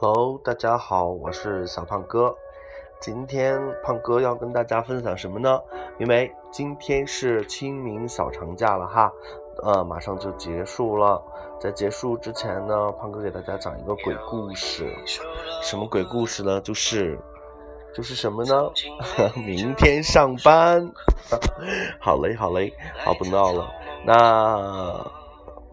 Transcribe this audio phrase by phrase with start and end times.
[0.00, 2.32] Hello，大家好，我是小胖哥。
[3.00, 5.60] 今天胖哥要跟大家分享什么呢？
[5.98, 9.12] 因为今天是清明小长假了哈，
[9.64, 11.20] 呃，马上就结束了。
[11.60, 14.88] 在结束之前呢，胖哥给大家讲一个鬼故事。
[15.62, 16.60] 什么鬼故事呢？
[16.60, 17.18] 就是，
[17.92, 18.70] 就是什么呢？
[19.34, 20.88] 明天上班。
[21.98, 22.72] 好嘞，好嘞，
[23.04, 23.68] 好不闹了。
[24.06, 25.17] 那。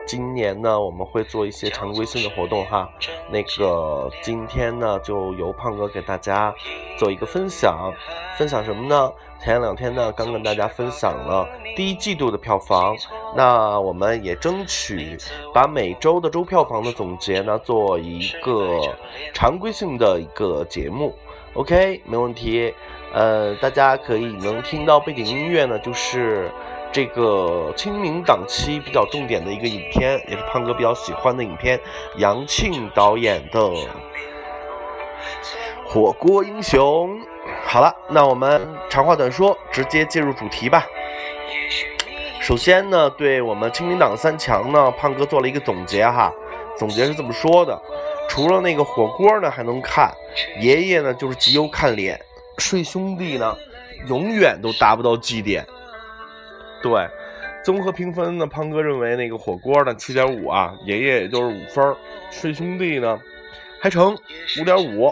[0.05, 2.89] 今年呢，我们会做一些常规性的活动哈。
[3.29, 6.53] 那个今天呢，就由胖哥给大家
[6.97, 7.91] 做一个分享。
[8.37, 9.11] 分享什么呢？
[9.43, 12.95] 前两天呢，刚跟大家分享了第一季度的票房。
[13.35, 15.17] 那我们也争取
[15.53, 18.79] 把每周的周票房的总结呢，做一个
[19.33, 21.15] 常规性的一个节目。
[21.53, 22.73] OK，没问题。
[23.13, 26.51] 呃，大家可以能听到背景音乐呢，就是。
[26.95, 31.77] 这个清明档期比较重点的一个影片，也是胖哥比较喜欢的影片，
[32.19, 33.59] 杨庆导演的
[35.85, 37.19] 《火锅英雄》。
[37.65, 40.87] 好了，那我们长话短说，直接进入主题吧。
[42.39, 46.31] 首先呢，对我们清明档三强呢，胖哥做了一个总结哈。
[46.77, 47.77] 总结是这么说的：
[48.29, 50.09] 除了那个火锅呢还能看，
[50.61, 52.17] 爷爷呢就是极优看脸，
[52.57, 53.53] 睡兄弟呢
[54.07, 55.67] 永远都达不到绩点。
[56.85, 57.09] 对，
[57.63, 61.95] 综合评分呢，胖哥认为那个火锅呢七点五啊，爷爷也就是五分
[62.29, 63.19] 睡兄弟呢
[63.81, 64.15] 还成
[64.61, 65.11] 五点五。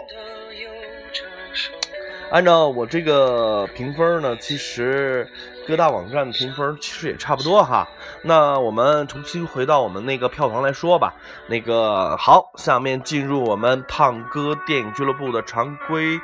[2.30, 5.28] 按照我这个评分呢，其实
[5.66, 7.88] 各大网站的评分其实也差不多哈。
[8.22, 11.12] 那我们重新回到我们那个票房来说吧。
[11.48, 16.20] 那个好，下面进入我们胖哥电影俱乐部的常规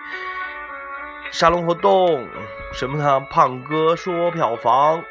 [1.32, 2.24] 沙龙活动，
[2.72, 3.20] 什么呢？
[3.30, 5.02] 胖哥说票房。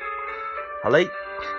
[0.81, 1.09] 好嘞，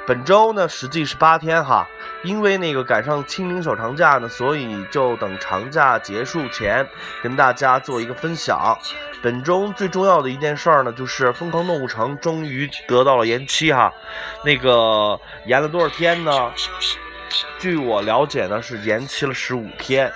[0.07, 1.87] 本周呢实际是八天哈，
[2.23, 6.89] 因为那个赶上清明小长假呢，所以就等长假结束前
[7.23, 8.79] 跟大家做一个分享。
[9.23, 13.93] 本周最重要的一件事儿呢，就是《疯狂动物城》终于得到了延期哈。
[14.43, 16.51] 那个延了多少天呢？
[17.59, 20.11] 据我了解呢，是延期了十五天。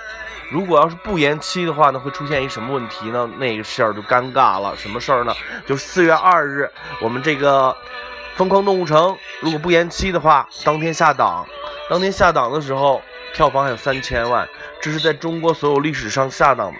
[0.51, 3.29] 如果要是不延期的话呢，会出现一什么问题呢？
[3.37, 4.75] 那个事儿就尴尬了。
[4.75, 5.31] 什么事儿呢？
[5.67, 6.67] 就是四月二日，
[6.99, 7.77] 我们这个。
[8.35, 11.45] 疯狂动物城如果不延期的话，当天下档，
[11.89, 13.01] 当天下档的时候，
[13.33, 14.45] 票房还有三千万，
[14.81, 16.73] 这是在中国所有历史上下档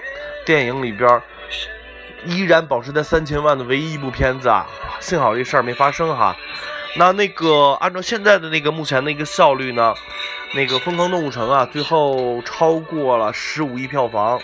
[0.45, 1.21] 电影里边
[2.25, 4.67] 依然保持在三千万的唯一一部片子啊！
[4.99, 6.35] 幸好这事儿没发生哈。
[6.97, 9.93] 那那个按照现在的那个目前的一个效率呢，
[10.53, 14.41] 那个疯狂动物城啊，最后超过了十五亿票房，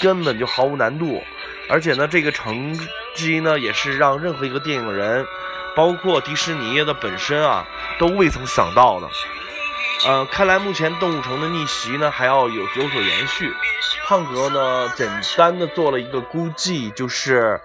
[0.00, 1.20] 根本就毫无难度，
[1.68, 2.78] 而且呢，这个成
[3.16, 5.26] 绩呢，也是让任何一个电影人。
[5.74, 7.66] 包括迪士尼的本身啊，
[7.98, 9.08] 都未曾想到的。
[10.04, 13.52] 呃，看来目前动物城的逆袭呢，还要有有所延续。
[14.06, 17.60] 胖哥呢，简单的做了一个估计，就是，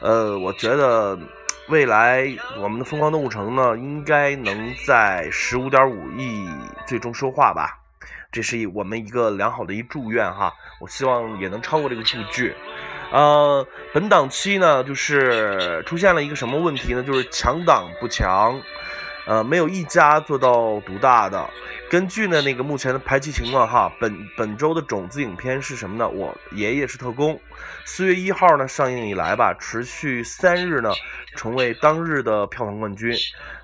[0.00, 1.18] 呃，我觉得
[1.68, 2.26] 未来
[2.58, 6.48] 我们的疯狂动物城呢，应该能在十五点五亿
[6.86, 7.78] 最终说话吧。
[8.32, 12.54] 这是我们一个良好的一祝愿哈，我希望也能超过这个数据。
[13.12, 17.02] 呃，本档期呢，就是出现了一个什么问题呢？
[17.02, 18.60] 就是强档不强，
[19.26, 21.48] 呃，没有一家做到独大的。
[21.88, 26.08] 根据呢那个目前的排期情况哈，本本周的种子影片是什么呢？
[26.08, 27.40] 我爷爷是特工，
[27.84, 30.90] 四月一号呢上映以来吧，持续三日呢，
[31.36, 33.14] 成为当日的票房冠军。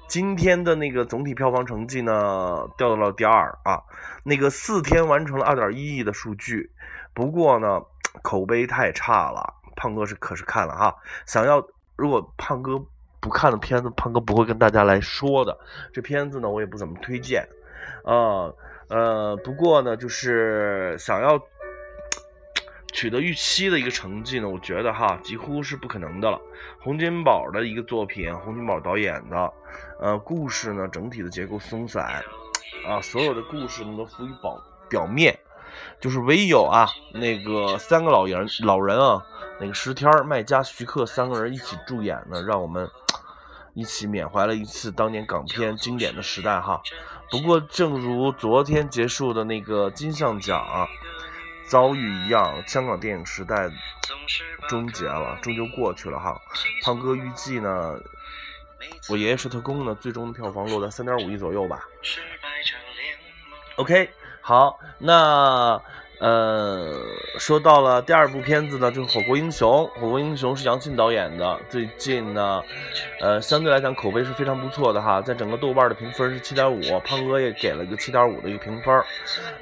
[0.06, 3.82] 今天的那个总体票房成绩呢，掉到了第二啊，
[4.22, 6.70] 那个四天完成了二点一亿的数据。
[7.12, 7.82] 不过呢。
[8.21, 10.95] 口碑太差了，胖哥是可是看了哈。
[11.27, 12.84] 想要如果胖哥
[13.21, 15.59] 不看的片子，胖哥不会跟大家来说的。
[15.93, 17.49] 这片子呢，我也不怎么推荐。
[18.05, 18.53] 啊
[18.89, 21.41] 呃，不过呢，就是想要
[22.93, 26.39] 取得预期的一个成绩呢，我觉得哈，几乎是不可能的了。
[26.83, 29.53] 洪金宝的一个作品，洪金宝导演的，
[29.99, 32.23] 呃，故事呢，整体的结构松散，
[32.87, 35.39] 啊，所有的故事呢都浮于表表面。
[36.00, 39.25] 就是唯有啊，那个三个老人老人啊，
[39.61, 42.91] 那个石天儿、麦家、徐克三个人一起助演呢，让我们
[43.75, 46.82] 一起缅怀了一次当年港片经典的时代哈。
[47.31, 50.87] 不过，正如昨天结束的那个金像奖
[51.67, 53.70] 遭遇一样，香港电影时代
[54.69, 56.38] 终结了，终究过去了哈。
[56.85, 57.99] 胖哥预计呢，
[59.08, 61.81] 我爷爷是特工呢，最终的票房落在三点五亿左右吧。
[63.76, 64.11] OK。
[64.44, 65.81] 好，那
[66.19, 66.93] 呃，
[67.39, 69.71] 说到了第二部片子呢，就是《火锅英雄》。
[70.00, 72.61] 《火锅英雄》是杨庆导演的，最近呢，
[73.21, 79.03] 呃，相对来讲口碑是非常不错的哈，在整个豆瓣的评分是七点五，胖哥也给了个七点五的一个评分。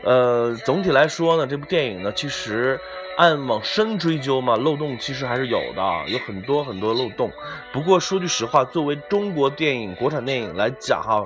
[0.02, 2.80] 呃，总体来说呢，这部电影呢，其实
[3.18, 7.30] 按往深追究嘛，漏洞其实还是有的，有很多很多漏洞。
[7.70, 11.22] 不过说句实话，作为中国电影、国产电影来讲哈，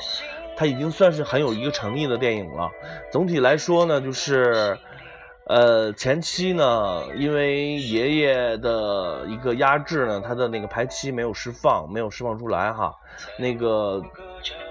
[0.57, 2.71] 它已经算是很有一个诚意的电影了。
[3.11, 4.77] 总体来说呢，就是。
[5.47, 12.97] 呃，前期呢，因为爷爷的一个压制呢，他的那个排期没有释放，没有释放出来哈，
[13.39, 14.03] 那个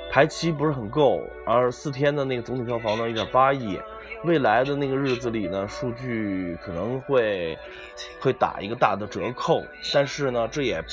[0.10, 3.80] 排期不是很够，而四天的那个总体票房呢，一点八亿，
[4.24, 7.56] 未来的那个日子里呢，数据可能会
[8.20, 9.62] 会打一个大的折扣，
[9.94, 10.88] 但是呢，这也不。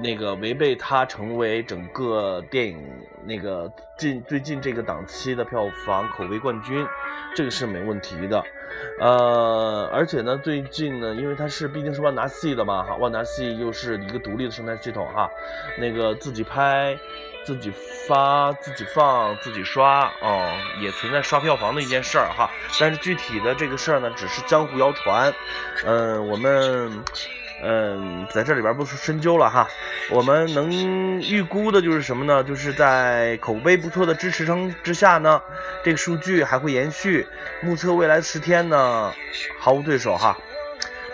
[0.00, 2.80] 那个违背它成为整个电影
[3.24, 6.86] 那个近最近这个档期的票房口碑冠军，
[7.34, 8.42] 这个是没问题的。
[9.00, 15.28] 呃，而且呢，最近呢，因为它是毕竟是万达系的嘛，哈，万达系又是一个独立的生态系统哈，
[15.78, 16.96] 那个自己拍、
[17.44, 17.72] 自己
[18.06, 22.48] 发、自己放、自己刷，哦，也存在刷票房的一件事儿哈。
[22.78, 25.32] 但是具体的这个事儿呢，只是江湖谣传，
[25.84, 27.02] 嗯，我们。
[27.62, 29.68] 嗯，在这里边不深究了哈。
[30.10, 30.70] 我们能
[31.20, 32.42] 预估的就是什么呢？
[32.44, 35.40] 就是在口碑不错的支持声之下呢，
[35.84, 37.26] 这个数据还会延续。
[37.60, 39.12] 目测未来十天呢，
[39.58, 40.38] 毫无对手哈。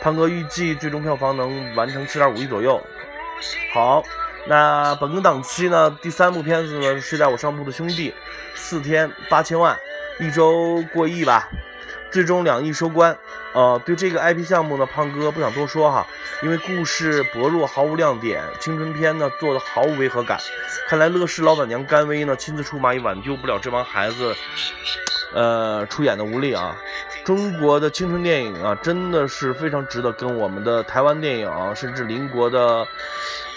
[0.03, 2.81] 潘哥预计最终票房能完成七点五亿左右。
[3.73, 4.05] 好，
[4.47, 8.11] 那本个档期呢，第三部片子呢，《睡在我上铺的兄弟》，
[8.55, 9.75] 四天八千万，
[10.21, 11.49] 一周过亿吧。
[12.15, 13.19] 最终两亿收官，
[13.55, 16.07] 呃，对这个 IP 项目呢，胖哥不想多说哈，
[16.45, 20.39] 因为故事薄弱，毫无亮点，青春片呢做的毫无违和感。
[20.89, 24.33] 看来乐视老板娘甘薇呢亲自出马也挽救不了这帮孩子，
[25.35, 26.77] 呃，出演的无力啊。
[27.25, 32.87] 中国的青春电影啊，真的是非常值得跟我们的台湾电影，甚至邻国的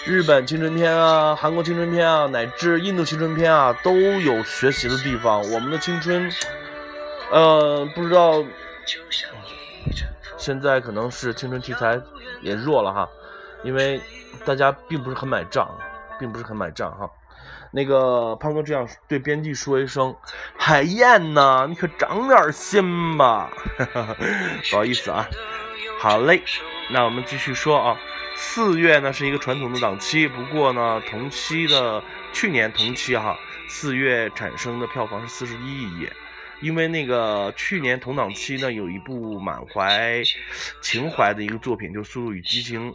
[0.04, 5.48] 日本青春片啊、韩国青春片啊，乃至印度青春片啊，都有学习的地方。
[5.52, 6.28] 我们的青春。
[7.30, 8.42] 呃，不知道，
[10.36, 12.00] 现在可能是青春题材
[12.40, 13.08] 也弱了哈，
[13.62, 14.00] 因为
[14.44, 15.68] 大家并不是很买账，
[16.18, 17.10] 并不是很买账哈。
[17.70, 20.16] 那个胖哥这样对编辑说一声
[20.56, 23.50] ：“海燕呐，你可长点心吧。
[24.70, 25.28] ”不好意思啊。
[25.98, 26.42] 好嘞，
[26.90, 27.98] 那我们继续说啊。
[28.40, 32.02] 四月呢是一个传统的档期，不过呢，同期的
[32.32, 33.36] 去年同期哈，
[33.68, 36.08] 四月产生的票房是四十一亿。
[36.60, 40.22] 因为那个去年同档期呢，有一部满怀
[40.82, 42.90] 情怀的一个作品，就《速度与激情》。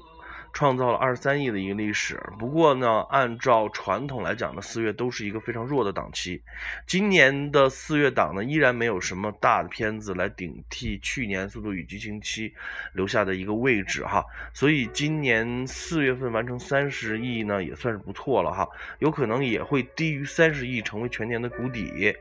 [0.56, 2.22] 创造了二十三亿的一个历史。
[2.38, 6.40] 不过呢，按照传统来讲呢，四月都是一个非常弱的档期。
[6.86, 12.50] 今年的四月档呢，依然没有什么大的片子来顶替去年《速度与激情七》
[12.94, 14.24] 留下的一个位置哈。
[14.54, 18.70] 所以今年四月份完成三十亿呢，也算是不错了哈。
[19.00, 22.16] 有可能也会低于三十亿，成为全年的谷底。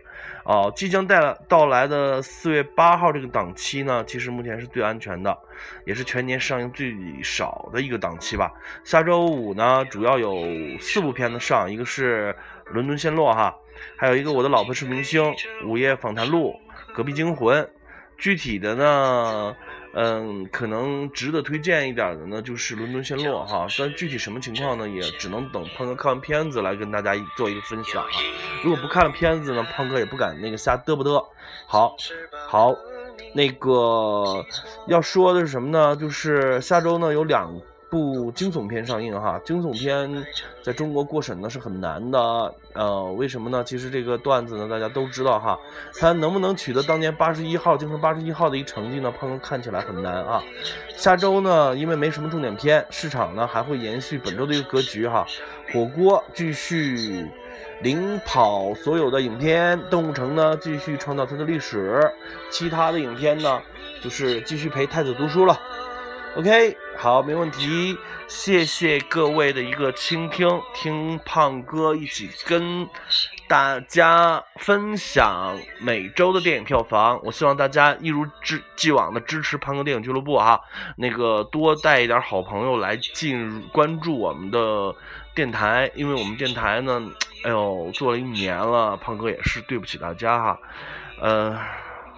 [0.45, 5.37] 哦，即将带来到来的四月八号这个档期呢，其实目前是最安全的，
[5.85, 8.53] 也是全年上映最少的一个档期吧。
[8.85, 10.45] 下周五呢，主要有
[10.81, 12.35] 四部片子上，一个是
[12.73, 13.57] 《伦敦陷落》哈，
[13.97, 15.23] 还有一个《我的老婆是明星》
[15.67, 16.59] 《午夜访谈录》
[16.95, 17.63] 《隔壁惊魂》。
[18.19, 19.57] 具体的呢？
[19.95, 28.09] 嗯，可能值得推荐一点的呢，就是《伦敦陷落》哈，但具体什么情况呢，也只能等胖哥看完片子来跟大家做一个分享啊。
[28.65, 31.23] 如果不看了片子呢，胖哥也不敢那个瞎嘚不嘚。
[31.67, 31.95] 好，
[32.49, 32.75] 好，
[33.35, 34.45] 那个
[34.87, 35.95] 要说的是什么呢？
[35.95, 37.53] 就是下周呢有两。
[37.93, 40.27] 部惊悚片上映哈，惊悚片
[40.63, 42.19] 在中国过审呢是很难的，
[42.73, 43.63] 呃，为什么呢？
[43.63, 45.59] 其实这个段子呢大家都知道哈，
[46.01, 49.11] 它能不能取得当年八十一号京城八十一号的一成绩呢？
[49.11, 50.43] 胖哥看起来很难啊。
[50.97, 55.27] 下周呢，因为没什么重点片，市场呢还会延续本周的一个格局哈，
[55.71, 57.27] 火锅继续
[57.83, 62.11] 领跑所有的影片，动物城呢继续创造它的历史，
[62.51, 63.61] 其他的影片呢
[64.03, 65.61] 就是继续陪太子读书了。
[66.35, 67.95] OK，好，没问题。
[68.27, 72.89] 谢谢各位的一个倾听，听胖哥一起跟
[73.47, 77.21] 大家分享每周的电影票房。
[77.23, 80.59] 我希望大家一如之既往的支持胖哥电影俱乐部哈，
[80.97, 84.95] 那个多带一点好朋友来进入关注我们的
[85.35, 87.11] 电台，因为我们电台呢，
[87.45, 90.59] 哎呦，做了一年了，胖哥也是对不起大家哈。
[91.21, 91.61] 呃，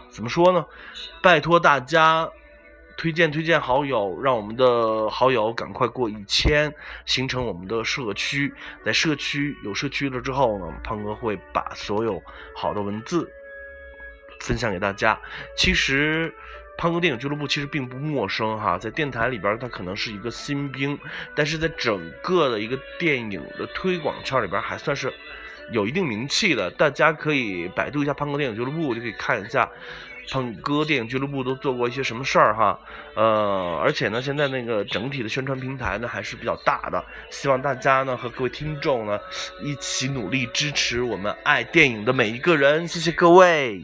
[0.09, 0.64] 怎么说呢？
[1.21, 2.30] 拜托大家。
[2.96, 6.72] 推荐推荐好友，让我们的好友赶快过一千，
[7.06, 8.52] 形成我们的社区。
[8.84, 12.22] 在社区有社区了之后呢，胖哥会把所有
[12.54, 13.30] 好的文字
[14.40, 15.20] 分享给大家。
[15.56, 16.34] 其实。
[16.76, 20.98] 胖哥电影俱乐部其实并不陌生哈，在电台里边它可能是一个新兵，
[21.32, 25.14] 但是在整个的一个电影的推广圈里边还算是
[25.70, 26.68] 有一定名气的。
[26.72, 29.70] 大家可以百度一下胖哥电影俱乐部，就可以看一下
[30.31, 32.78] 胖哥电影俱乐部都做过一些什么事儿哈。
[33.14, 39.19] 呃，而且呢，现在那个整体的宣传平台呢还是比较大的，希望大家呢和各位听众呢
[39.62, 43.83] 一起努力支持我们爱电影的每一个人，谢谢各位。